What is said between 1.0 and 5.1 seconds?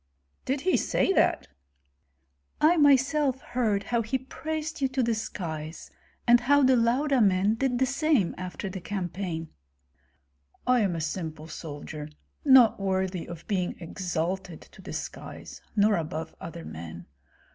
that?" "I myself heard how he praised you to